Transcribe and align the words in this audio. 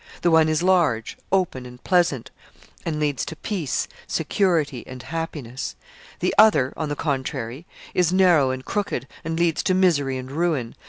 The 0.23 0.31
one 0.31 0.49
is 0.49 0.63
large, 0.63 1.15
open 1.31 1.63
and 1.67 1.83
pleasant, 1.83 2.31
and 2.87 2.99
leads 2.99 3.23
to 3.25 3.35
peace, 3.35 3.87
security, 4.07 4.83
and 4.87 5.03
happiness; 5.03 5.75
the 6.21 6.33
other, 6.39 6.73
on 6.75 6.89
the 6.89 6.95
contrary, 6.95 7.67
is 7.93 8.11
narrow 8.11 8.49
and 8.49 8.65
crooked, 8.65 9.07
and 9.23 9.37
leads 9.39 9.61
to 9.61 9.75
misery 9.75 10.17
and 10.17 10.31
ruin. 10.31 10.73